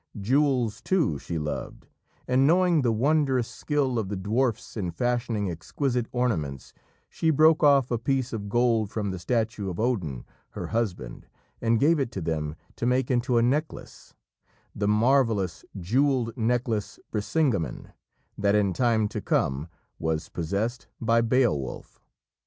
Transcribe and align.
Jewels, 0.19 0.81
too, 0.81 1.19
she 1.19 1.37
loved, 1.37 1.85
and 2.27 2.47
knowing 2.47 2.81
the 2.81 2.91
wondrous 2.91 3.47
skill 3.47 3.99
of 3.99 4.09
the 4.09 4.15
dwarfs 4.15 4.75
in 4.75 4.89
fashioning 4.89 5.47
exquisite 5.47 6.07
ornaments, 6.11 6.73
she 7.07 7.29
broke 7.29 7.61
off 7.61 7.91
a 7.91 7.99
piece 7.99 8.33
of 8.33 8.49
gold 8.49 8.89
from 8.89 9.11
the 9.11 9.19
statue 9.19 9.69
of 9.69 9.79
Odin, 9.79 10.25
her 10.53 10.65
husband, 10.65 11.27
and 11.61 11.79
gave 11.79 11.99
it 11.99 12.11
to 12.13 12.19
them 12.19 12.55
to 12.77 12.87
make 12.87 13.11
into 13.11 13.37
a 13.37 13.43
necklace 13.43 14.15
the 14.73 14.87
marvellous 14.87 15.65
jewelled 15.79 16.35
necklace 16.35 16.97
Brisingamen, 17.11 17.91
that 18.39 18.55
in 18.55 18.73
time 18.73 19.07
to 19.09 19.21
come 19.21 19.67
was 19.99 20.29
possessed 20.29 20.87
by 20.99 21.21
Beowulf. 21.21 22.01